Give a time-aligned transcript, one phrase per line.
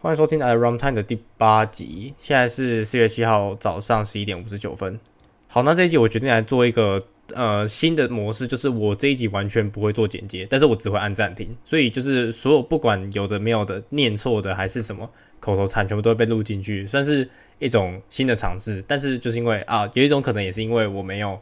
[0.00, 5.00] 欢迎收听《I Run Time》的第八集，现在是四月七号早上十一点五十九分。
[5.48, 17.28] 好，那这一集我决定来做一个呃新的模式，就是我这一集完全不会做剪接，但是我只会按暂停，所以就是所有不管有的没有的、念错的还是什么口头禅，全部都会被录进去，算是
[17.58, 18.80] 一种新的尝试。
[18.86, 21.36] 但是就是因为啊，有一种可能也是因为我没有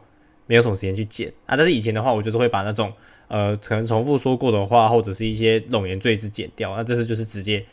[0.47, 2.91] 没有什么时间去剪啊，但是以前的话，我就是会把那种
[3.27, 7.63] 呃可能重复说过的话或者是一些冗言赘字剪掉，那这次就是直接。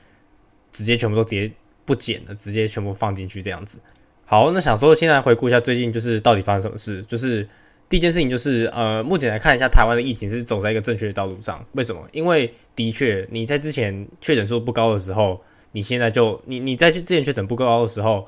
[0.75, 1.51] 直接全部都直接
[1.85, 3.79] 不剪了，直接全部放进去这样子。
[4.27, 7.01] 好，那想说现在回顾一下最近就是到底发生什么事。
[7.03, 7.49] 就是
[7.89, 11.65] 第一件事情就是呃，目前来看一下台湾的疫情是走在一个正确的道路上。
[11.73, 12.03] 为什么？
[12.11, 15.41] 因为的确你在之前确诊数不高的时候，
[15.71, 18.27] 你现在就你你在之前确诊不高的时候，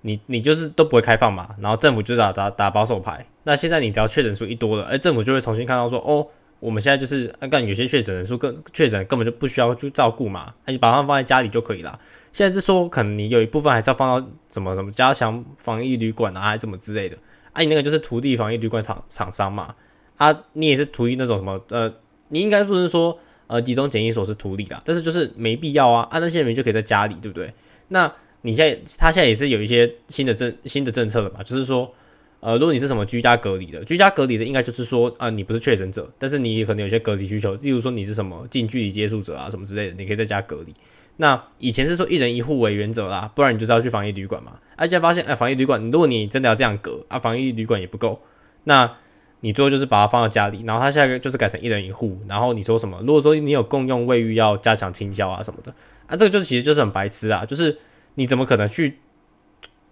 [0.00, 1.54] 你你就是都不会开放嘛。
[1.60, 3.26] 然后政府就打打打保守牌。
[3.44, 6.26] 那现在你只要确诊数一多了，哎，政府就会重新看到说哦。
[6.58, 12.00] 我们现在就是按干有些确诊人数更确诊根本就不需要去照顾嘛，那你把它放在家里就可以了。
[12.32, 17.16] 现在是说可能你有一部分还是要放到什么什么加强防疫旅馆啊，还是什么之类的。
[17.52, 19.74] 啊，你那个就是土地防疫旅馆厂厂商嘛，
[20.16, 21.92] 啊，你也是图一那种什么呃，
[22.28, 27.52] 你应该不是说呃集中检疫所是图利啦，但是就是没必要啊，啊那些人就可以在家里，对不对？
[27.88, 31.92] 那你现在他现在也是有一些新的政新的政策了嘛，就是说。
[32.40, 40.72] 呃，如果你是什么居家隔离的，居家隔离的应该就是说，啊，你不是确诊者，但是你可能有些隔离需求，例如说你是什么近距离接触者啊，什么之类的，你可以在家隔离。
[41.16, 44.58] 那以前是说一人一户为原则啦，不然你就是要去防疫旅馆嘛。
[44.76, 48.20] 而且发现，哎，防疫旅馆，如果你真的要这样隔啊，防疫旅馆也不够，
[48.64, 48.92] 那
[49.40, 52.98] 你最后就是把它放到家里，然后它下一个就是改成一人一户，然后你说什么？
[53.00, 55.74] 如果说你有共用卫浴，要加强清消啊什么的，
[56.06, 57.78] 啊，这个就是其实就是很白痴啊，就是
[58.14, 58.98] 你怎么可能去？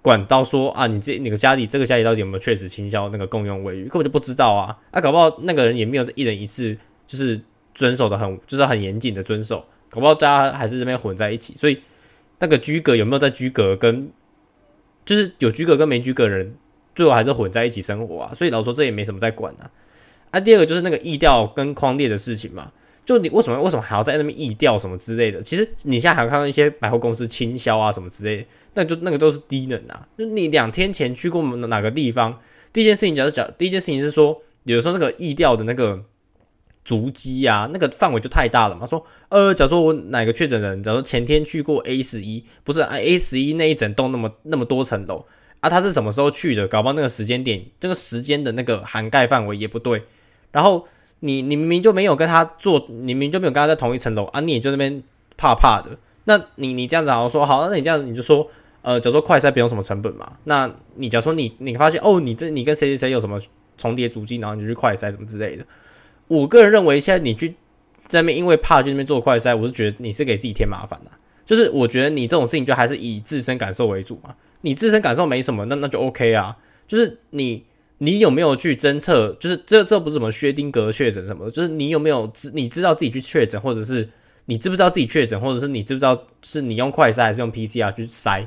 [0.05, 4.79] 管到说啊，你这你个家里这个家里到底有没有确实倾销那个共用卫浴，根本就不知道啊！
[4.91, 7.41] 啊，搞不好那个人也没有一人一次，就是
[7.75, 11.81] 遵守的很，就是很严谨的遵守，搞不好大家还是这边混在一起，所以
[12.41, 14.11] 那个居格有没有在居格跟，
[15.07, 16.55] 就是有居格跟没居格的人，
[16.95, 18.35] 最后还是混在一起生活啊！
[18.35, 19.71] 所以老说这也没什么在管啊。
[20.33, 22.71] 啊，第二个就是那个意调跟框列的事情嘛。
[23.05, 25.43] 就你为什么为什么还要在那边易调什么之类的？
[25.43, 30.09] 其实你现在还看到一些百货公司倾销啊什么之类的，那就那个都是低能啊！
[30.17, 32.41] 就你两天前去过哪个地方？
[32.73, 36.03] 第一件事情，假如讲第一件事情是说，有时候那个易调的那个
[36.83, 38.87] 足迹啊，那个范围就太大了嘛。
[38.87, 45.27] 说呃，假如说我哪个确诊人，假如说前天去过 A 十一，不是 A 十一那一整栋那么那么多层楼
[45.61, 46.67] 啊，他是什么时候去的？
[46.67, 50.05] 搞不好那个时间点，这个时间的那个涵盖范围也不对，
[50.53, 50.89] 然后。
[51.25, 55.03] 你你明明就没有跟他做，你明明就没有跟他在同一层楼啊，你也就那边
[55.39, 55.99] 怕怕的。
[56.25, 58.47] 那你你这样子好像说好，那你这样子你就说，
[58.83, 63.39] 呃，假如说快筛不用什么成本嘛，那你假如说你你发现哦，你这你跟谁谁谁有什么
[63.79, 65.65] 重叠足迹，然后你就去快筛什么之类的。
[66.29, 67.55] 我个人认为，现在你去
[68.07, 71.11] 在那边因为怕去那边做快筛，我是觉得你是给自己添麻烦的。
[71.47, 76.59] 就是我觉得你这种事情就还是以自身感受为主嘛，你自身感受没什么，那那就 OK 啊。
[76.87, 77.65] 就是你。
[77.99, 79.33] 你有没有去侦测？
[79.39, 81.49] 就是这这不是什么薛丁格确诊什么？
[81.51, 82.51] 就是你有没有知？
[82.53, 84.09] 你知道自己去确诊，或者是
[84.47, 88.47] 你知不知道自己确诊，或者是你知不知道是你用快筛还是用 PCR 去筛？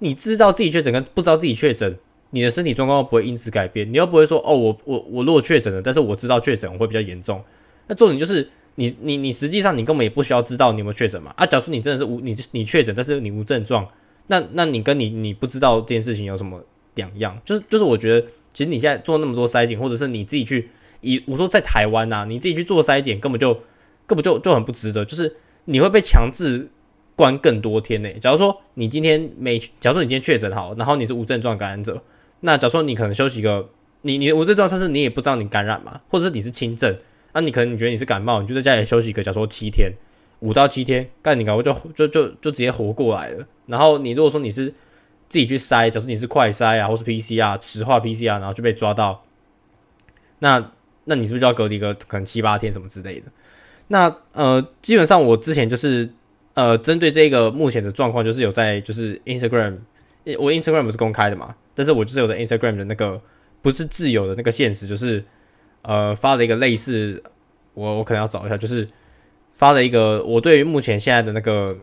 [0.00, 1.96] 你知道自己确诊跟不知道自己确诊，
[2.30, 3.90] 你的身体状况不会因此改变。
[3.90, 7.42] 你又不会说哦，我我我如果确诊了，但是我知道确诊我会比较严重。
[7.88, 11.32] 那重点就是你你你实际上你根本也不需要知道你有没有确诊嘛？
[11.36, 13.88] 啊，假如你真的是无你你确诊，但是你无症状，
[14.26, 16.62] 那那你跟你你不知道这件事情有什么
[16.96, 17.40] 两样？
[17.44, 18.26] 就是就是我觉得。
[18.54, 20.70] 其实你现在做那么多筛检，或者是你自己去
[21.02, 23.52] 以我说在台湾呐，你自己去做筛检，根本就
[24.06, 25.04] 根本就就很不值得。
[25.04, 26.68] 就是你会被强制
[27.16, 28.08] 关更多天呢。
[28.20, 32.02] 假如说你今天没，假如说你今天确诊好，然后你是无症状感染者，
[32.40, 33.68] 那假如说你可能休息个，
[34.02, 36.96] 你你无症状，但是你也不知道你感染嘛，或者是你是轻症，
[37.32, 39.92] 那你可能你觉得你是感冒，你就在家里休息个，假如说七天，
[40.40, 43.46] 五到七天，干你搞不就就就就直接活过来了。
[43.66, 44.72] 然后你如果说你是
[45.34, 49.24] 自己去筛，假如你是快筛啊，或是 PCR 磁化 PCR，然后就被抓到，
[50.38, 50.70] 那
[51.06, 53.26] 那你是不是就要隔离个可能七八天什么之类的？
[53.88, 56.08] 那呃，基本上我之前就是
[56.54, 59.78] 呃，针对这个目前的状况，就是有在就是 Instagram，
[60.38, 63.20] 我 Instagram 不是公开的嘛，但是我就是有在 Instagram 的那个
[63.60, 65.24] 不是自由的那个现实，就是
[65.82, 67.20] 呃发了一个类似，
[67.72, 68.88] 我我可能要找一下，就是
[69.50, 71.76] 发了一个我对于目前现在的那个。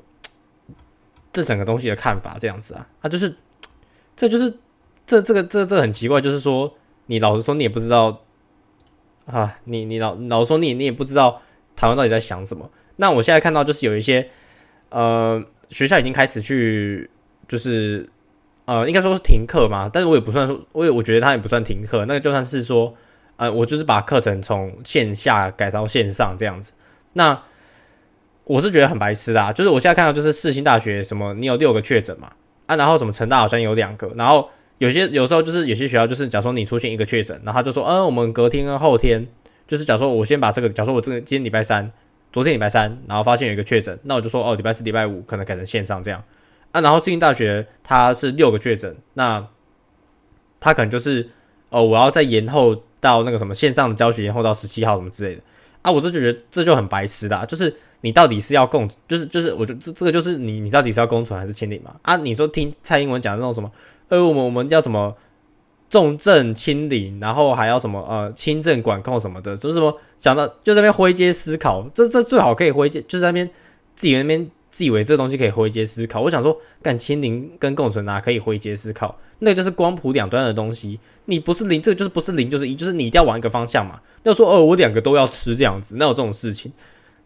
[1.33, 3.35] 这整个东西的看法这样子啊， 他就是，
[4.15, 4.53] 这就是
[5.05, 6.73] 这这个这这很奇怪，就是说
[7.07, 8.21] 你老实说你也不知道
[9.25, 11.41] 啊，你你老老实说你你也不知道
[11.75, 12.69] 台湾到底在想什么。
[12.97, 14.29] 那我现在看到就是有一些
[14.89, 17.09] 呃学校已经开始去
[17.47, 18.09] 就是
[18.65, 22.93] 呃应该说是停课嘛，但是我也不算说，我也我觉得他也不算停课，那个就算是说
[23.37, 26.73] 呃我就是把课程从线下改到线上这样子。
[27.13, 27.41] 那
[28.51, 32.29] 我是觉得很白痴啊，就是我现在看到就是世新大学什么，你有六个确诊嘛，
[32.65, 39.25] 啊，然后什么成大好像有两个，然后有些有时候就是有些学校就是假如说你出现一个确诊，然后他就说，嗯，我们隔天跟后天，
[39.65, 41.89] 就是假如说我先把这个，假如说我这个今天礼拜三，
[42.33, 46.21] 昨天礼拜三，然后发现有一个确诊，那我就说，哦，礼拜四、礼拜五可能改成线上这样，
[46.73, 49.47] 啊，然后世新大学它是六个确诊，那
[50.59, 51.29] 他可能就是
[51.69, 55.41] 哦，我要再延后到那个什么线上的教学延后到十七号什么之类的，
[55.83, 57.73] 啊，我这就觉得这就很白痴啦，就是。
[58.01, 61.95] 你到底是要共，就是就是，我觉得这这个就是你你到底是要共存还是清零嘛？
[62.01, 63.71] 啊，你说听蔡英文讲那种什么，
[64.09, 65.15] 呃，我们我们要什么
[65.89, 73.47] 重症清零，然后还要什么呃轻症管控什么的，就是什么讲到就在那边灰阶思考，这这最好可以灰阶，就在那边
[73.93, 76.21] 自己那边自以为这东西可以灰阶思考。
[76.21, 79.15] 我想说，干清零跟共存哪可以灰阶思考？
[79.39, 83.99] 那个就是光谱两端的东西，你不是零，这个就是不是零就是一，就是你一定要往一个方向嘛。
[84.23, 86.71] 要说哦，我两个都要吃这样子，那有这种事情？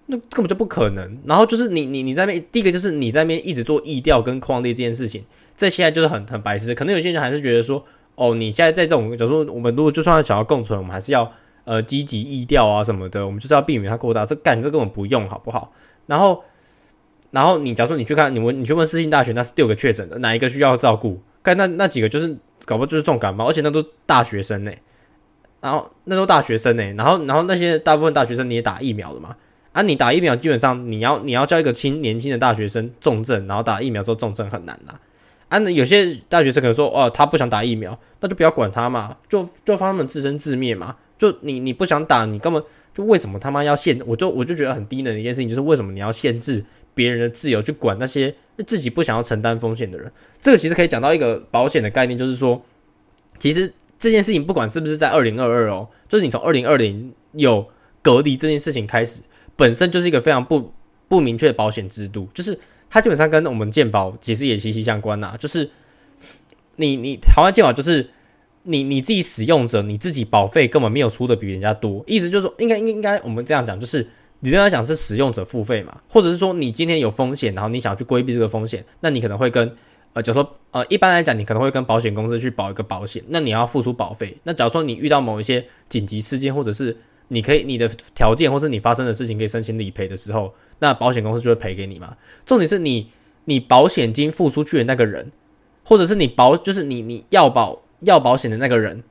[0.08, 1.18] 那根本就不可能。
[1.26, 5.24] 然后就是你你你在那边，第一个就是你在那边一直做意调跟框列这件事情，
[5.56, 6.74] 这现在就是很很白痴。
[6.76, 7.84] 可能有些人还是觉得说，
[8.16, 11.32] 哦，你现在在这种，假如说我们如果就算想要共存，我们还是要
[11.64, 14.26] 呃积极意调啊什么的，我们就是要避免它扩大。
[14.26, 15.74] 这干这根本不用，好不好？
[16.06, 16.44] 然后
[17.32, 21.20] 然后你假如说你去看你问你去问世信大学，那是六个确诊的，哪一个需要照顾？
[21.42, 24.72] 干那那几个就是搞不就是重感冒，而且那都大学生呢。
[25.62, 26.84] 然后那都大学生呢。
[26.94, 29.36] 然后然后那些大部分大学生你也打疫苗了嘛？
[29.76, 34.94] 啊，你打疫苗基本上你要你要叫一个轻年轻的大学生重症，然后打疫苗之后重症很难呐。
[35.50, 40.96] 啊，有些大学生可能说，哦，他不想打疫苗，那就不要管他嘛，就就放他们自生自灭嘛。
[41.18, 42.64] 就你你不想打，你根本
[42.94, 44.00] 就为什么他妈要限？
[44.06, 46.64] 我就我就觉得很低能的一件事情，就是为什么你要限制
[46.94, 48.34] 别人的自由去管那些
[48.66, 50.10] 自己不想要承担风险的人？
[50.42, 52.62] 这个其实可以讲到一个保险的概念，就是说，
[53.38, 57.68] 其实这件事情不管是不是在二零二二哦，就是你从二零二零有
[58.02, 59.22] 隔离这件事情开始。
[59.56, 60.72] 本身就是一个非常不
[61.08, 62.60] 不明确的保险制度，就是
[62.90, 65.36] 它基本上跟我们健保其实也息息相关呐。
[65.40, 65.70] 就是
[66.78, 68.10] 你你台湾健保就是
[68.64, 74.08] 你你自己使用者你自己保费根本没有出的比人家多，意思就是说应该应该我们这样讲，就是
[74.42, 79.76] 理论来讲是使用者付费嘛，或者是说你今天有风险，然后你想要去规避这个风险，那你可能会跟
[80.14, 84.38] 呃，假如说呃一般来讲你可能会跟保险公司去保一个保险，那你要付出保费。
[84.44, 86.98] 那假如说你遇到某一些紧急事件或者是
[87.30, 92.16] 你可以，你的条件或是你发生的事情可以申请理赔的时候，那保险公司就会赔给你嘛。
[92.46, 93.10] 重点是你，
[93.46, 95.32] 你保险金付出去的那个人，
[95.84, 99.04] 或者是你保，就是你你要保要保险的那个人，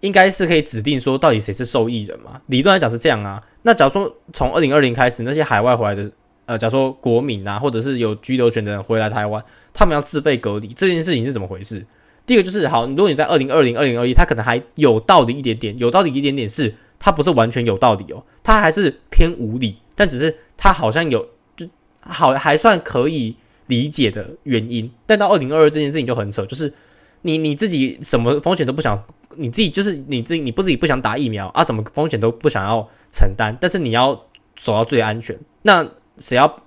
[0.00, 2.42] 应该是可以指定说到底谁是受益人嘛。
[2.46, 3.40] 理论来讲是这样啊。
[3.62, 6.10] 那假如说从二零二零开始，那些海外回来的，
[6.46, 9.40] 呃，假如说国民啊，或者是有居留权的人回来台湾，
[9.72, 11.86] 他们要自费隔离，这件事情是怎么回事？
[12.26, 16.74] 第一个就是好，如果你在二零二零、二零二一，他可能还有道理一点点，有道理一点点是。
[17.02, 21.26] 它不是完全有道理哦，它还是偏无理，但只是它好像有
[21.56, 21.66] 就
[22.00, 23.34] 好还算可以
[23.68, 24.92] 理解的原因。
[25.06, 26.70] 但到二零二二这件事情就很扯，就是
[27.22, 29.02] 你你自己什么风险都不想，
[29.36, 34.14] 你自己就是你自己你不自己不想打疫苗啊，什么风险都不想要承担，但是你要
[34.56, 35.88] 走到最安全，那
[36.18, 36.62] 谁要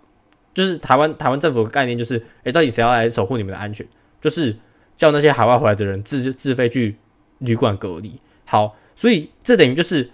[0.56, 3.86] 就是台湾台湾政府的概念就是，诶，到底谁要来守护你们的安全？
[4.20, 4.58] 就是
[4.98, 6.98] 叫那些海外回来的人自自费去
[7.38, 8.16] 旅馆隔离。
[8.46, 10.10] 好，所以这等于就是。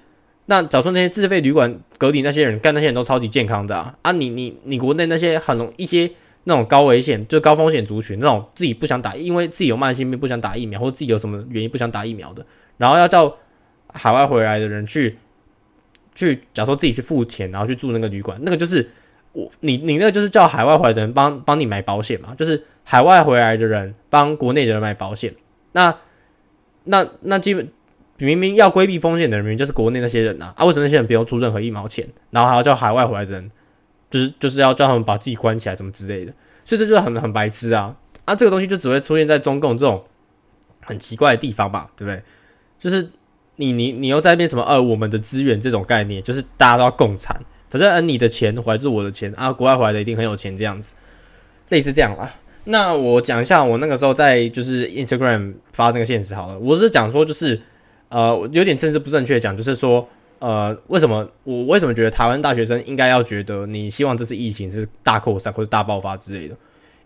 [0.49, 4.11] 那假如说那些自费旅馆隔离那些人干那些人都超级健康的啊啊！
[4.11, 6.09] 你你你国内那些很容一些
[6.45, 12.43] 那种高危险就高风险族群那种自己不想打，因为自己有慢性病不想打疫苗，或者自己有什么原因不想打疫苗的，
[12.77, 13.31] 然后要叫
[13.93, 15.19] 海外回来的人去
[16.15, 18.89] 去，假如说自己去付钱，然后去住那个旅馆，那个就是
[19.33, 25.31] 我你你那个就是叫海外回来的人帮帮你买保险嘛，就是海外回来的人帮国内的人买保险，
[25.73, 25.95] 那
[26.85, 27.69] 那那基本。
[28.27, 30.65] 明明要规避风险的人，明明就是国内那些人呐啊！
[30.65, 33.49] 为什么那些人不用出任何一毛钱，然后还要叫海外回来的人，
[34.09, 36.33] 就是就是要叫他们把自己关起来什么之类的？
[36.65, 37.95] 所以这就是很很白痴啊！
[38.25, 40.03] 啊，这个东西就只会出现在中共这种
[40.81, 41.89] 很奇怪的地方吧？
[41.95, 42.21] 对不对？
[42.77, 43.09] 就是
[43.55, 50.95] 你你你又在那边什么呃我们的资源这种概念，就是大家都要共产，反正嗯你的钱回来就是我的钱啊，国外回来的一定很有钱这样子，
[51.69, 52.29] 类似这样啦。
[52.65, 57.61] 那我讲一下我那个时候在就是 Instagram 发那个现实好了，我是讲说就是。
[58.09, 60.07] 呃，有点政治不正确讲，就是说，
[60.39, 66.55] 呃，为什么我为什么觉得台湾大学生应该要觉得你希望这次疫情是大扩散或者大爆发之类的？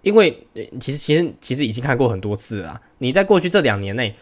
[0.02, 0.46] 因为
[0.80, 2.80] 其实其实其实已经看过很多次了。
[2.98, 4.14] 你在过去这两年内，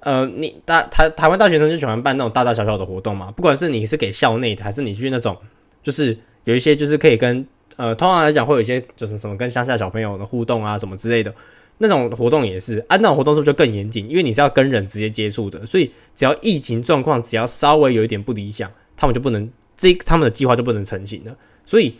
[0.00, 5.36] 呃，你大台台湾大学生就喜欢办那种大大小小的活动嘛，不管是你是给校内的，还是你去那种，
[5.82, 11.34] 就是有一些就是可以跟呃，通常来讲会有一些就是什么跟乡下小朋友的互动啊什么之类的。
[11.82, 14.06] 那种活动也是，啊，那种活动是不是就更严谨？
[14.08, 21.34] 因为你是要跟人直接接触的，所以只要疫情状况只要稍微有一点不理想，他们就不能这他们的计划就不能成型了。
[21.64, 21.94] 所以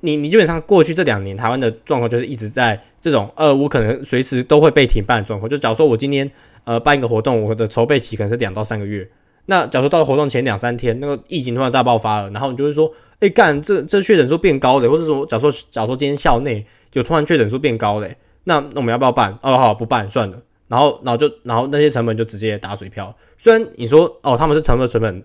[0.00, 5.48] 你你基本上过去这两年台湾的状况就是一直在这种呃，我可能随时都会被停办的状况。
[5.48, 6.30] 就假如说我今天
[6.64, 9.08] 呃办一个活动，我的筹备期可能是两到三个月。
[9.46, 12.90] 那假如说到了活动前两三天，那个疫情突然大爆发了，然后你就会说，
[13.20, 19.38] 哎干，这这确诊数变高了，或者说假如说假如说今天校内有突然确诊数变高嘞，那那我们要不要办？
[19.42, 20.42] 哦好，不办算了。
[20.68, 23.14] 然后然后就然后那些成本就直接打水漂。
[23.36, 25.24] 虽然你说哦他们是成本成本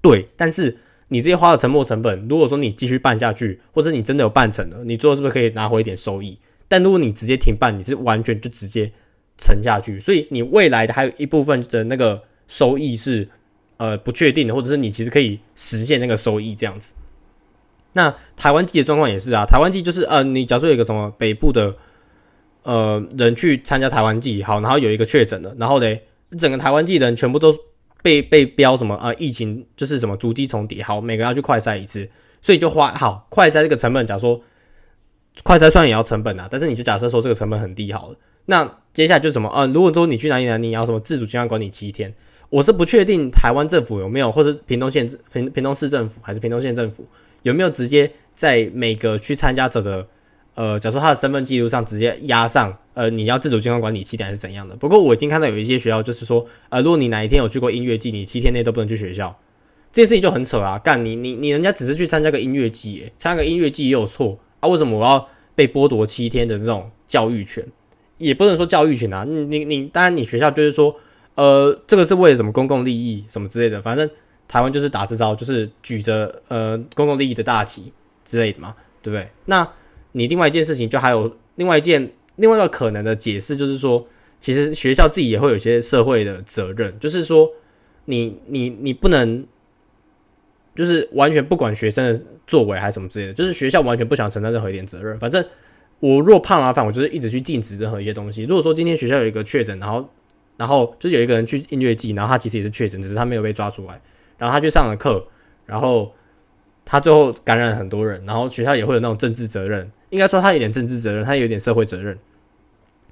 [0.00, 0.78] 对，但是。
[1.08, 6.36] 你这些花的沉没成本，如果说你继续办下去，或者你真的有办成了，你最后是不是可以拿回一点收益？
[6.66, 8.90] 但如果你直接停办，你是完全就直接
[9.38, 13.28] 沉下去，所以你未来的还有一部分的那个收益是
[13.76, 16.94] 呃不确定的，或者是你其实可以实现那个收益这样子。
[17.92, 21.76] 那台湾季的状况也是啊，台湾季就是呃，你假如说有一个什么北部的
[22.66, 26.02] 呃人去参加台湾季，好，然后有一个确诊了，然后嘞，
[26.38, 27.56] 整个台湾季的人全部都。
[28.02, 29.12] 被被标什么啊？
[29.14, 32.08] 疫情就是什么足迹重叠，好，每个人要去快筛一次，
[32.40, 34.06] 所以就花好快筛这个成本。
[34.06, 34.40] 假如说
[35.42, 38.16] 快筛算也要成本啊，但是你就假设说这个成本很低好了。
[38.44, 39.66] 那接下来就什么啊？
[39.66, 42.14] 如果说你去哪里哪里，你要什么自主健康管理七天，
[42.48, 47.04] 我是不确定台湾政府有没有，或者屏东县屏屏东市政府还是屏东县政府
[47.42, 50.06] 有没有直接在每个去参加者的。
[50.56, 54.74] 呃，假如说他的身份记录上直接压上，呃，你要自主健康管理七天还是怎样的？
[54.74, 59.38] 不过我已经看到有一些学校就是说，呃，如果你哪一天有去过音乐季，你七天内都不能去学校，
[59.92, 60.78] 这件事情就很扯啊！
[60.78, 64.68] 干你你你人家只是去参加个音乐季，参加个音乐季也有错啊？
[64.68, 67.62] 为什么我要被剥夺七天的这种教育权？
[68.16, 70.96] 也不能说教育权啊，你你你，当然你学校就是说，
[71.34, 74.08] 呃，这个是为了什么公共利益什么之类的，反正
[74.48, 77.92] 台湾就是打这招，就是举着呃公共利益的大旗
[78.24, 79.28] 之类的嘛，对不对？
[79.44, 79.68] 那。
[80.16, 84.06] 你另外一件事情，就还有另外一件另外一个可能的解释，就是说，
[84.40, 87.50] 其实学校自己也会有一些社会的责任，就是说，
[88.06, 89.46] 你你你不能，
[90.74, 95.18] 就是完全不管学生的作为还是什么之类的，就是学校完全不想承担任何一点责任。
[95.18, 95.44] 反正
[96.00, 98.44] 我若怕麻烦，我就是一直去禁止任何一些东西。
[98.44, 100.08] 如果说今天学校有一个确诊，然后
[100.56, 104.00] 然后就是有一个人去音乐季，然后他其实也是确诊，只是他没有被抓出来，
[104.38, 105.26] 然后他去上了课，
[105.66, 106.12] 然后
[106.86, 109.90] 他最后感染了很多人，然后学校也会有那种政治责任。
[110.10, 112.16] 应该说他有点政治责任，他有点社会责任，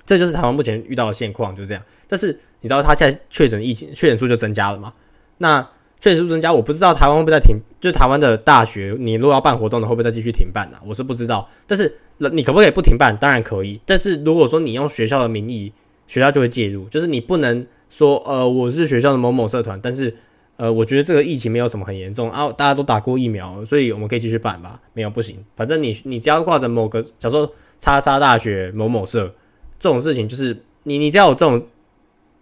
[0.06, 1.82] 这就是台湾目前遇到的现况，就是这样。
[2.06, 2.28] 但是
[2.60, 4.92] 你知道他现在确诊疫情确诊数就增加了嘛？
[5.38, 5.60] 那
[5.98, 10.78] 确诊数增加，我不知道台湾会不会再停，就台湾的大学，你如果要办活动的，会不会再继续停办呢？
[10.86, 11.50] 我是不知道。
[11.66, 13.16] 但是你可不可以不停办？
[13.16, 13.80] 当然可以。
[13.84, 15.72] 但是如果说你用学校的名义，
[16.06, 20.14] 学校就会介入，就是你不能说呃我是学校的某某社团，但是。
[20.56, 24.80] 呃，我觉得这个疫情没有什么很严重啊，大家都打过疫苗，所以我们可以继续办吧。
[24.92, 29.34] 没有不行，反正你你只要挂着某个，假如说叉叉大学某某社
[29.80, 31.66] 这种事情，就是你你只要有这种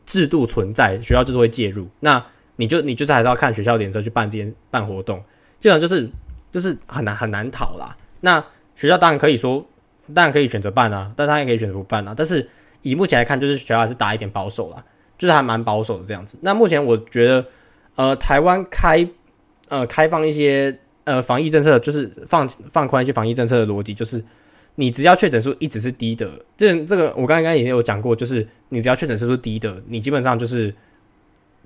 [0.04, 1.88] 制度存在，学校就是会介入。
[2.00, 2.23] 那
[2.57, 5.25] 你就你就是还是要看学校脸色去办这件办活动，
[5.59, 6.07] 这样就是
[6.52, 7.97] 就是很难很难讨啦。
[8.21, 9.64] 那学校当然可以说，
[10.14, 12.12] 当然可以选择办啊，但他也可以选择不办啊。
[12.14, 12.47] 但是
[12.83, 14.85] 以目前来看，就是学校还是打一点保守啦，
[15.16, 16.37] 就是还蛮保守的这样子。
[16.42, 17.42] 那目前我觉得。
[17.94, 19.06] 呃，台湾开
[19.68, 24.25] 呃开放一些呃防疫政策，就是放放宽一些防疫政策的逻辑，就是
[24.76, 30.75] 你只要确诊数一直是低的，这这个我刚刚也有讲过，就是你只要确诊数是低的，你基本上就是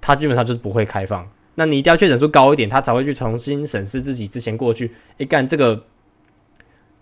[0.00, 1.28] 它基本上就是不会开放。
[1.59, 5.85] 那你一定要确诊数高一点，他才会去重新审视自己之前过去，诶，干这个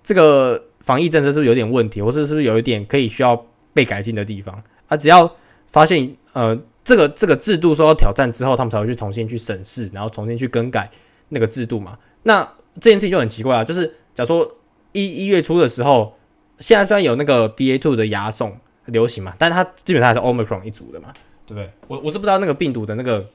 [0.02, 4.62] 这个防疫政策是不是有点问题，或者是不是有一点可以需要被改进的地方？
[4.86, 5.34] 啊，只要
[5.66, 6.58] 发现呃。
[6.86, 10.90] 这个这个制度受到挑战之后，他们才会去重新去审视，然后重新去更改
[11.30, 11.98] 那个制度嘛。
[12.24, 12.46] 那
[12.78, 14.56] 这件事情就很奇怪啊，就是假如说
[14.92, 16.14] 一一月初的时候，
[16.58, 21.10] 现在虽然有那个 BA two 的牙送流行嘛，但是它基本上还是 Omicron 一组的嘛，
[21.46, 21.70] 对不对？
[21.88, 23.30] 我我是不知道那个病毒的那个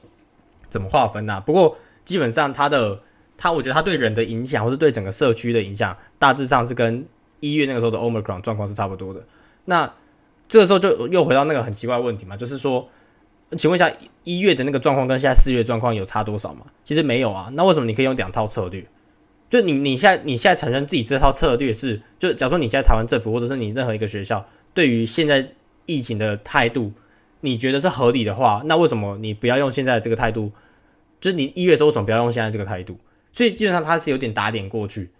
[0.68, 1.42] 怎么划分呐。
[1.44, 3.00] 不过基本上它的
[3.36, 7.04] 它，我觉得它对人的影响，或是对整个社区的影响，大致上是跟
[7.40, 9.20] 一月那个时候的 Omicron 状况是差不多的。
[9.64, 9.92] 那
[10.50, 12.86] 这个时候就又回到那个很奇怪的问题嘛，就是说。
[13.58, 13.90] 请问一下，
[14.22, 16.64] 一月的那个状况跟现在四月状况有差多少吗？
[16.84, 17.50] 其实没有啊。
[17.54, 18.86] 那为什么你可以用两套策略？
[19.48, 25.52] 就你你现在你现在产生自己这套策略是，就假如说你现在台湾政府或者是你任何一个学校对于现在
[25.86, 26.92] 疫情的态度，
[27.40, 30.52] 你觉得是合理的话，那为什么你不要用现在这个态度？
[31.20, 33.00] 就是你一月时候为什么不要用现在这个态度？
[33.32, 35.10] 所以基本上它是有点打点过去，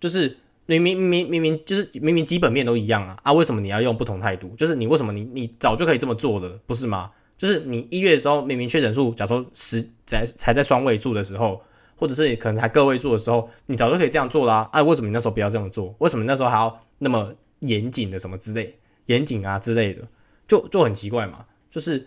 [0.00, 4.48] 就是明明明明明就是明明基本面都一样啊啊，为什么你要用不同态度？
[4.56, 7.10] 就是你为什么你你早就可以这么做了，不是吗？
[7.36, 11.60] 就是你一月的时候，明明确诊数，假如说十在才在双位数的时候，
[11.96, 14.68] 或者是可能才个位数的时候，你早就可以这样做啦。
[14.72, 15.94] 啊，为什么你那时候不要这样做？
[15.98, 20.02] 为什么那时候还要那么严谨的什么之类、严谨啊之类的，
[20.46, 21.44] 就就很奇怪嘛。
[21.68, 22.06] 就是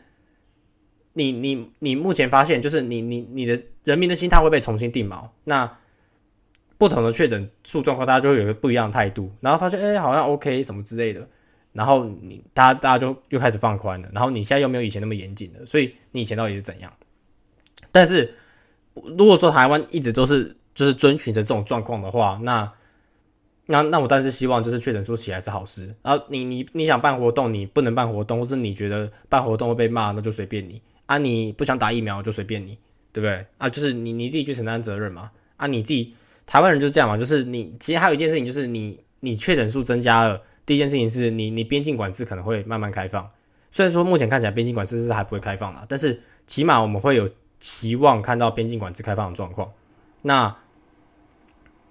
[1.13, 5.27] 你你你目前发现，就是你你你的人民的心态会被重新定锚。
[5.43, 5.77] 那
[6.77, 11.27] 不同的确诊数状况，大家就会有一个不一样的态度，然后发现哎好像 OK 什么之类的，
[11.73, 16.91] 然后你大家大家就又开始放宽了，然后你现在又没有以前那么严谨了，所以你以前到底是怎样？
[17.91, 18.35] 但是
[19.17, 22.71] 如果说台湾一直都是就是遵循着这种状况的话，那
[23.65, 25.93] 那那我但是希望就是确诊数起来是好事。
[26.03, 31.17] 然后你你你想办活动，你不能办活动，或是你觉得办活动会被骂，那就随便你啊。
[31.17, 32.77] 你不想打疫苗就随便你，
[33.11, 33.67] 对不对啊？
[33.67, 35.31] 就是你你自己去承担责任嘛。
[35.57, 36.13] 啊，你自己
[36.47, 37.15] 台湾人就是这样嘛。
[37.15, 43.29] 就是你其实还有一件事情，就是你你确诊数增加了，第一件事情是你你边境管制可能会慢慢开放。
[43.69, 49.71] 虽然说目前看起来边境管制是还不会开放啦，但是起码我们会有期望看到边境管制开放的状况。
[50.23, 50.55] 那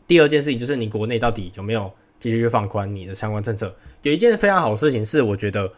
[0.07, 3.77] 第二件事情就是你国内到底有没有继续去放宽你的相关政策？
[4.03, 5.73] 有一件非常好的事情是，我觉得，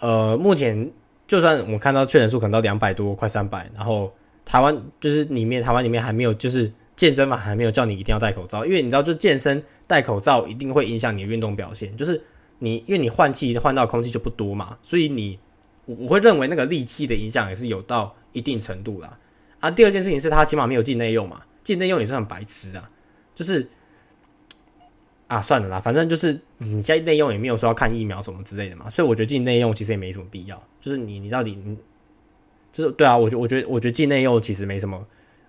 [0.00, 0.90] 呃，目前
[1.26, 4.12] 就算我看到确诊数可能到两百多，快三百，然后
[4.44, 12.20] 台湾就是里面台湾里面还没有就是健身房还没有叫你一定要戴口罩，因为你知道，就健身戴口罩一定会影响你的运动表现，就是
[12.58, 15.38] 你因为你换气换到空气就不多嘛，所以你
[15.86, 19.16] 我我会认为那个力气的影响也是有到一定程度啦。
[19.60, 19.70] 啊。
[19.70, 22.90] 第二件事情是他起码没有进内用嘛，进内用也是很白痴啊。
[23.32, 23.68] 就是
[25.28, 30.60] 啊，算了啦，反正就是你现在内用也没有说要看疫苗什么之类的嘛，所以我觉得进内用其实也没什么必要。
[30.80, 31.56] 就是你你到底，
[32.72, 35.06] 就是对啊，我觉我觉得我觉得进内用其实没什么，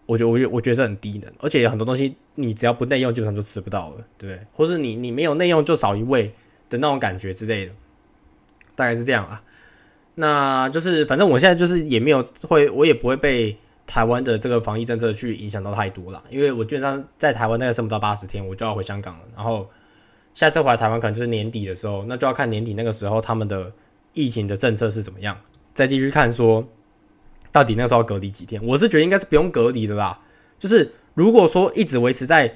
[0.10, 4.48] 我觉得我觉我觉得是很低能，而且有很多东西你只要不内用，基本上就吃不到了，对不对？
[4.54, 6.34] 或是你你没有内用就少一味
[6.70, 7.72] 的那种感觉之类的，
[8.76, 9.44] 大概是这样啊。
[10.16, 13.58] 那就是反正我现在就是也没有会，我也不会被。
[13.92, 19.24] 台湾的这个防疫政策去影响到太多了，因为我基本上在台湾大概剩不到八十天，我就要回香港了。
[19.36, 19.68] 然后
[20.32, 23.74] 下次回来台湾可能就是年底的时候，那就要看年底那个时候他们的
[24.14, 25.36] 疫情的政策是怎么样，
[25.74, 26.64] 再继续看说
[27.52, 28.64] 到底那时候隔离几天。
[28.66, 30.20] 我是觉得应该是不用隔离的啦，
[30.58, 32.48] 就是如果说一直维持在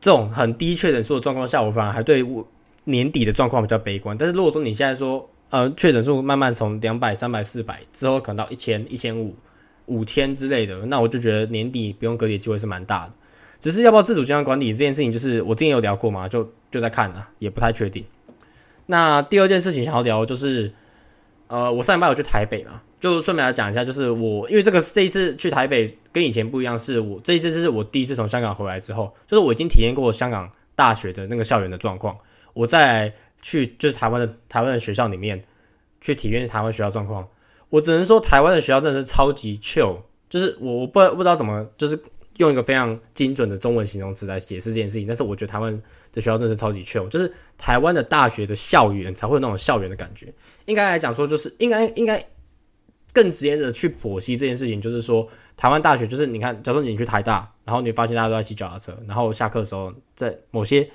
[0.00, 2.46] 这种很低确诊数的状况下，我反而还对我
[2.84, 4.16] 年底的状况比较悲观。
[4.16, 9.34] 但是如果说你现在说呃确诊数慢慢从两百、三百、四百之后可能到一千、一千五。
[9.88, 13.12] 五千之类的，那我就觉得年底不用隔离机会是蛮大的。
[13.60, 18.04] 只是要不要自主健康管理这件事情，就是我之前有聊过嘛，就就在看了，也不太确定。
[18.86, 20.74] 那第二件事情想要聊就是，
[21.48, 32.16] 呃，我上礼拜有去台北嘛，就顺便来讲一下，就是我因为这个这一次去台北跟以前不一样，是我这一次是我第一次从香港回来之后，就是我已经体验过香港大学的那个校园的状况，
[32.52, 35.42] 我再去就是台湾的台湾的学校里面
[36.00, 37.26] 去体验台湾学校状况。
[37.68, 42.00] 我只能说，台湾的学校真的是超级 chill，就是我我不不知道怎么，就是
[42.38, 45.06] 用一个非常精准的中文形容词来解释这件事情。
[45.06, 45.72] 但是我觉得台湾
[46.12, 50.32] 的学校真是超级 chill，就是台湾的大学的校园才会有那种校园的感觉。
[50.66, 52.22] 应该来讲说，就是应该应该
[53.12, 60.88] 更直接的去剖析这件事情，就是说台湾大学就是你看，假如说你去台大，然后你发现大家都在骑脚踏车，然后下课的时候在某些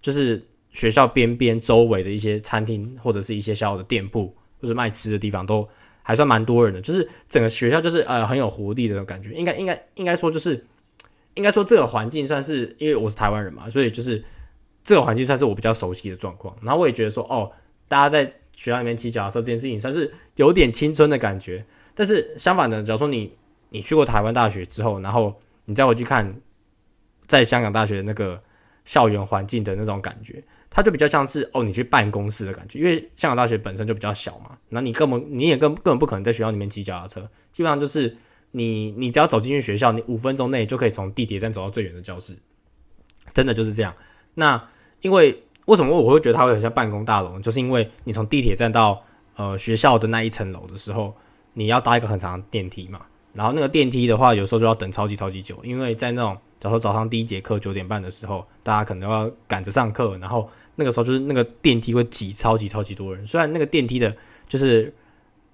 [0.00, 5.68] 就是学校边边周围的一些餐厅或者是一些小小的店铺或者卖吃的地方都。
[6.08, 10.64] 还算蛮多人的，就是整个学校就是呃很有活力的那种感觉，应该应该应该说就是
[11.36, 14.22] 应该说这个环境算是因为我是台湾人嘛，所以就是
[14.82, 16.54] 这个环境算是我比较熟悉的状况。
[16.60, 17.50] 然后我也觉得说哦，
[17.88, 21.64] 大家在学校里面骑脚踏车这件事情算是有点青春的感觉。
[21.94, 23.32] 但是相反的，假如说你
[23.70, 26.40] 你去过台湾大学之后，然后你再回去看
[27.26, 28.42] 在香港大学的那个
[28.84, 30.42] 校园环境的那种感觉。
[30.68, 37.20] 它就比较像是哦，你去办公室的感觉，因为香港大学本身就比较小嘛，那你根本你也根根本不可能在学校里面骑脚踏车，
[37.50, 38.14] 基本上就是
[38.56, 42.36] 你你只要走进去学校，你五分钟内就可以从地铁站走到最远的教室，
[43.32, 43.94] 真的就是这样。
[44.34, 44.68] 那
[45.02, 49.02] 因为为什么我会觉得它会很像办公大楼，就是因为你从地铁站到
[49.36, 51.14] 呃学校的那一层楼的时候，
[51.52, 53.02] 你要搭一个很长的电梯嘛，
[53.34, 60.48] 然后那个电梯的话，有时候就要等超级超级久，因为在那种假如说早上第一节课九点半的时候，大家可能要赶着上课，然后。
[60.78, 64.14] 那个时候就是那个电梯会挤超级超级多人，虽然那个电梯的
[64.46, 64.92] 就是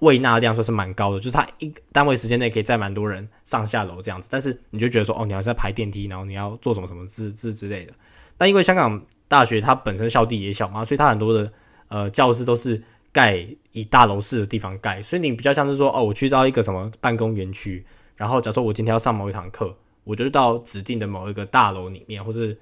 [0.02, 7.92] 位纳量算是蛮高的，就是它一单位时间内可以载蛮多人上下楼这样子，但是你就觉得说哦，你要在排电梯，然后你要做什么什么之之之类的。
[8.36, 11.52] 但因为香港大学它本身校地也小嘛，所以它很多的
[11.88, 17.84] 呃教室都是盖以大楼式的地方盖，所以你比较像是说哦，我去到一个什么办公园区，
[18.16, 22.58] 然后假如说我今天要上某一堂课，我就到指定的某一个大楼里面，或是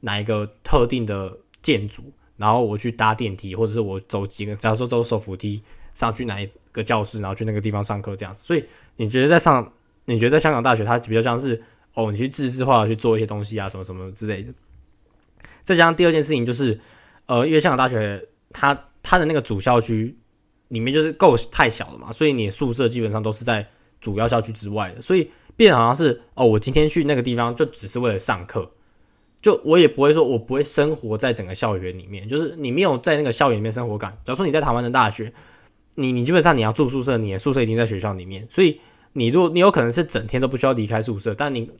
[0.00, 1.38] 哪一个特定的。
[1.60, 2.04] 建筑，
[2.36, 5.60] 然后我去搭电梯，或者是我走几个，假如说走手扶梯
[5.92, 6.48] 上去哪一
[6.78, 8.42] 个教室，然后去那个地方上课这样子。
[8.42, 8.64] 所以
[8.96, 9.70] 你觉得在上，
[10.06, 11.62] 你觉得在香港大学，它比较像是
[11.92, 14.50] 哦，你去自治化去做一些东西啊，什么什么之类的。
[15.62, 16.80] 再加上第二件事情就是，
[17.26, 20.16] 呃，因为香港大学它它的那个主校区
[20.68, 23.68] 里面就是够太小了嘛，所以你宿舍基本上都是在
[24.00, 28.70] 主要校区之外的，所以变好像是哦，我今天去那个地方就只是为了上课。
[29.40, 34.10] 就我也不会说我不会生活在整个校园里面，就是你没有在那个校园里面生活感。
[34.24, 35.32] 假如说你在台湾的大学，
[35.98, 38.80] 你你基本上你要住宿舍，你的宿舍一定在学校里面，所以
[39.14, 41.70] 你如果你有可能是整天都不需要离开宿舍，但你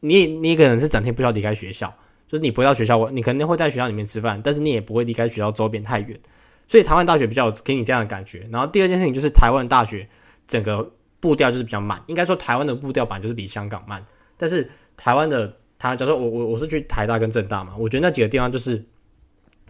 [0.00, 1.92] 你你可能是整天不需要离开学校，
[2.26, 6.18] 就是你不会到学校，你肯定会在学校里面吃饭，但是你也不会离开学校周边太远。
[6.66, 8.46] 所以台湾大学比较给你这样的感觉。
[8.50, 10.08] 然后第二件事情就是台湾大学
[10.46, 14.04] 整个步调就是比较慢，应该说台湾的步调版就是比香港慢，
[14.36, 15.56] 但是台湾的。
[15.80, 18.84] 他假如说我我我是去台大跟政大嘛，我觉得那几个地方就是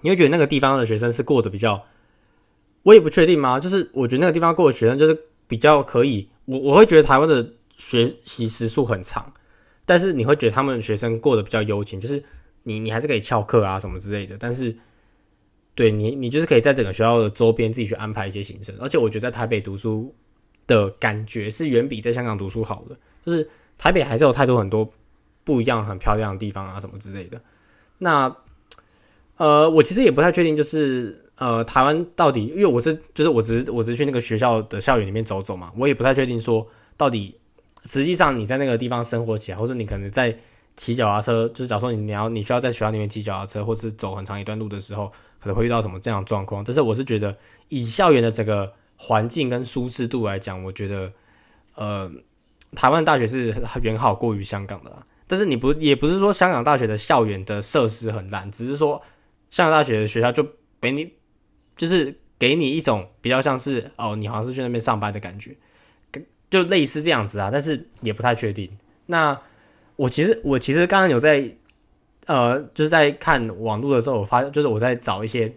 [0.01, 1.85] 你会觉得那个地方的学生是过得比较，
[2.89, 3.61] 我也不确定吗？
[3.61, 9.33] 就是我觉得那个地方过的学生就是比较可以，我我会觉得台湾的学习时数很长，
[9.85, 12.23] 但是你会觉得他们学生过得比较悠闲，就是
[12.63, 14.75] 你你还是可以翘课啊什么之类的，但是
[15.75, 20.15] 对你你就是可以在整个学校的周边自己去安排一些行程，而且我觉得在台北读书
[20.67, 24.91] 的感觉是远比在香港读书好的，就是台北还是有太多很多。
[25.45, 27.41] 不一样，很漂亮的地方啊，什么之类的。
[28.01, 28.37] 那，
[29.39, 37.37] 呃，我其实也不太确定，就是呃，台湾到底，因为我是，就是我只是，我只是去那个学校的校园里面走走嘛，我也不太确定说，到底
[37.85, 40.37] 实际上你在那个地方生活起来，或者你可能在
[40.75, 46.65] 骑脚踏车，就是假如说你你要你需要在学校里面骑脚踏车，或是走很长一段路的时候，可能会遇到什么这样的状况。
[46.65, 47.37] 但是我是觉得，
[47.69, 51.13] 以校园的整个环境跟舒适度来讲，我觉得，
[51.77, 52.11] 呃，
[52.75, 55.05] 台湾大学是远好过于香港的啦。
[55.29, 59.01] 但是你不也不是说香港大学的校园的设施很烂，只是说
[59.51, 60.45] 香港大学的学校就
[60.81, 61.13] 给你
[61.79, 65.57] 就是给你一种比较像是哦，你好像是去那边上班的感觉，
[66.51, 67.49] 就类似这样子啊。
[67.51, 68.71] 但是也不太确定。
[69.07, 69.41] 那
[69.97, 71.51] 我其实我其实刚刚有在
[72.27, 75.51] 呃，就是在看网络的时候，我发就是我在找一些，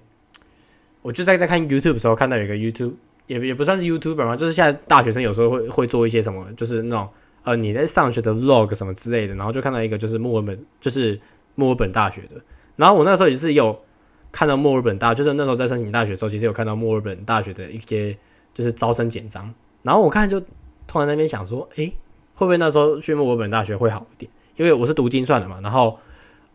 [1.01, 2.93] 我就在在看 YouTube 的时候看到有一个 YouTube
[3.27, 7.09] 也也不算是 YouTuber 嘛，就是现在大学生有时候会会做一些什么，就是那种。
[7.43, 11.19] 呃，你在上学的 Vlog 什么之类的，然后就看到一个就是墨尔本，就是
[11.55, 12.35] 墨尔本大学的。
[12.75, 13.83] 然后我那时候也是有
[14.31, 18.17] 看到墨尔本大，就是那时候在申请大学的时候，其实有看到墨尔本大学的一些
[18.53, 19.53] 就是招生简章。
[19.83, 20.39] 然后我看就
[20.87, 21.87] 突然那边想说，诶，
[22.33, 24.31] 会不会那时候去墨尔本大学会好一点？
[24.55, 25.59] 因为我是读精算的嘛。
[25.61, 25.97] 然后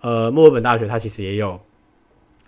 [0.01, 1.61] 呃，墨尔本大学它其实也有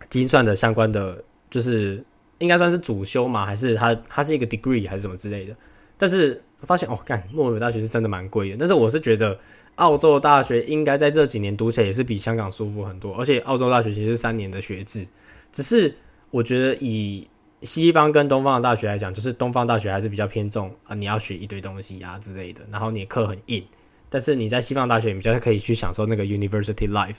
[0.08, 2.04] 精算的相关的，就是
[2.38, 5.54] 应该算是主修嘛，还是它它是一个 degree 还是什么之类的？
[5.98, 8.56] 但是发现哦，干墨尔本大学是真的蛮贵的。
[8.56, 9.38] 但是我是觉得
[9.74, 13.14] 澳洲大学应该在这几年读起来也是比香港舒服很多。
[13.16, 15.06] 而且澳洲大学其实是三年的学制，
[15.52, 15.94] 只是
[16.30, 17.28] 我觉得以
[17.62, 23.64] 西方跟东方的大学来讲，就是东方大学还是比较偏重啊，你要学一堆东西啊之类的，然后你课很硬。
[24.08, 27.18] 但是你在西方大学比较可以去享受那个 university life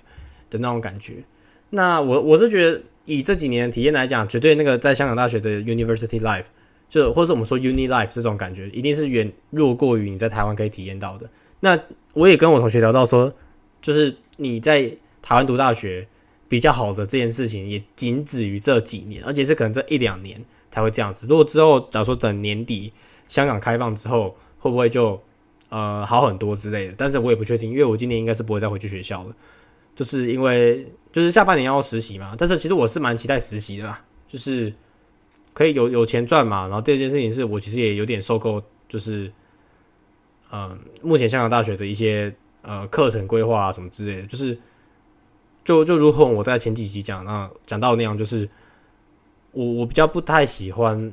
[0.49, 1.15] 的那种感觉。
[1.71, 6.45] 那我我是觉得以这几年体验来讲，绝对那个在香港大学的 university life。
[6.89, 11.29] 就或者我们说 uni life 这种感觉，一定是远弱过于你在台湾可以体验到的。
[11.59, 11.79] 那
[12.13, 13.31] 我也跟我同学聊到说，
[13.79, 16.07] 就是你在台湾读大学
[16.47, 21.27] 比较好的这件事情，也仅止于这几年，而且是可能这一两年才会这样子。
[21.29, 22.91] 如果之后假如说等年底
[23.27, 25.21] 香港开放之后，会不会就
[25.69, 26.95] 呃好很多之类的？
[26.97, 29.35] 但是我也不确定，因为我今年应该是不会再回去学校了，
[29.95, 32.33] 就是因为就是下半年要实习嘛。
[32.35, 34.73] 但是其实我是蛮期待实习的啦，就是。
[35.53, 36.67] 可以有有钱赚嘛？
[36.67, 39.31] 然后第二件事情是我其实也有点受够，就是，
[40.51, 44.57] 嗯，目前香港大学的一些呃课程规划啊什么之类的，就是
[45.65, 48.47] 就就如同我在前几集讲那讲到那样，就是
[49.51, 51.11] 我我比较不太喜欢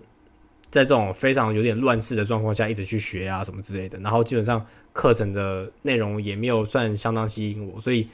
[0.70, 8.08] 在这种非常有点乱世的状况下一直去学啊什么之类的，然后基本上课程的内容也没有算相当吸引我，所以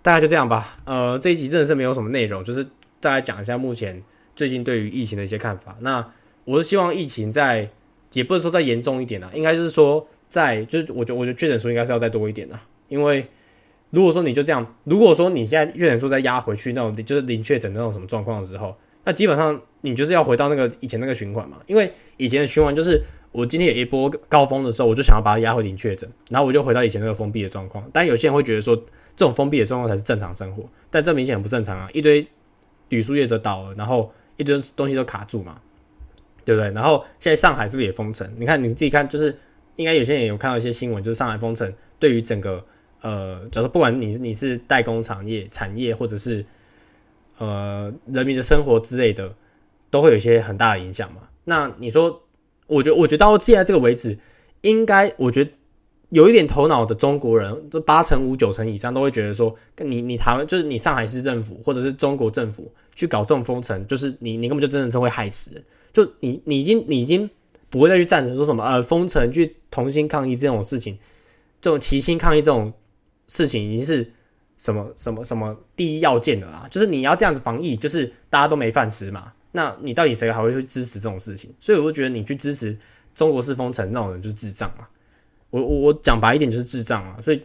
[0.00, 0.76] 大概就这样吧。
[0.84, 2.64] 呃，这一集真的是没有什么内容，就是
[3.00, 4.02] 大概讲一下目前。
[4.36, 6.12] 最近对于疫情的一些看法，那
[6.44, 7.70] 我是希望疫情在，
[8.12, 13.26] 也不能说再严重一点啊，应该就是说在，就是我觉得我觉得确诊数应该是要再多一点的，因为
[13.90, 23.00] 如果说你就这样，如果说你现在确诊数再压回去那种，就是零确诊那种什么状况的时候，那基本上你就是要回到那个以前那个循环嘛，因为以前的循环就是
[23.32, 28.76] 我今天有一波高峰的时候，我就想要把它压回零确诊，然后我就回到以前那个封闭的状况，但有些人会觉得说
[29.16, 32.26] 这种封闭的状况才是正常生活，但这明显不正常啊，一堆
[32.88, 34.12] 旅宿业者倒了，然后。
[34.36, 35.60] 一堆东西都卡住嘛，
[36.44, 36.70] 对不对？
[36.72, 38.30] 然后现在上海是不是也封城？
[38.38, 39.36] 你看你自己看，就是
[39.76, 42.64] 应该有些人有看到一些新闻，就是上海封城对于整个
[43.00, 46.44] 呃，假如不管你你是代工产业、产业，或者是
[47.38, 49.34] 呃人民的生活之类的，
[49.90, 51.22] 都会有一些很大的影响嘛。
[51.44, 52.22] 那你说，
[52.66, 54.18] 我觉得我觉得到现在这个为止，
[54.62, 55.50] 应该我觉得。
[56.14, 65.64] 有一点头脑的中国人，这八成五九成以上都会觉得说，你你台湾就是你上海市政府或者是中国政府去搞这种封城，就是你你根本就真的是会害死人。
[65.92, 67.28] 就你你已经你已经
[67.68, 70.96] 不会再去赞成说什么呃封城去同心抗议这种事情，
[71.60, 72.72] 这种齐心抗议这种
[73.26, 74.12] 事情已经是
[74.56, 79.32] 什么什么什么第一要件的啦，就是你要这样子防疫，就是大家都没饭吃嘛。
[79.50, 81.52] 那你到底谁还会去支持这种事情？
[81.58, 82.78] 所以我就觉得你去支持
[83.12, 84.86] 中国式封城那种人就是智障嘛。
[85.54, 87.18] 我我我讲白一点就是智障啊。
[87.22, 87.40] 所以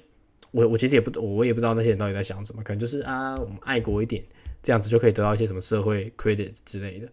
[0.51, 4.23] 我我其实也不我也不知道那些人到底在想什么，可能就是啊我们爱国一点，
[4.63, 7.07] 这样子就可以得到一些什么社会 credit 之类的。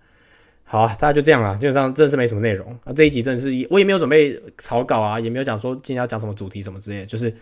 [0.65, 2.93] 好啊，大家就这样啊，基本上真的是没什么内容啊。
[2.93, 7.33] 这一集真的是我也没有准备草稿啊，也没有讲说今天要讲什么主题什么之类的，就是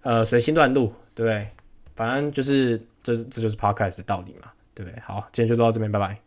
[0.00, 1.46] 呃随心乱录，对不对？
[1.94, 4.98] 反正就是这这就是 podcast 的道理嘛，对不对？
[5.00, 6.18] 好，今天就到这边，拜拜。